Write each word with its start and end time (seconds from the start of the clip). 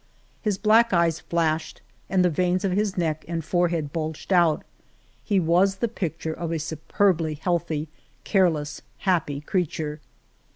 His 0.41 0.57
black 0.57 0.93
eyes 0.93 1.19
flashed 1.19 1.83
and 2.09 2.25
the 2.25 2.29
veins 2.31 2.65
of 2.65 2.71
his 2.71 2.97
neck 2.97 3.23
and 3.27 3.45
forehead 3.45 3.93
bulged 3.93 4.33
out; 4.33 4.63
he 5.23 5.39
was 5.39 5.75
the 5.75 5.87
picture 5.87 6.33
of 6.33 6.51
a 6.51 6.57
superbly 6.57 7.35
healthy, 7.35 7.87
careless, 8.23 8.81
happy 8.97 9.41
creature. 9.41 9.99